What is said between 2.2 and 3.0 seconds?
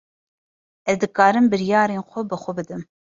bi xwe bidim.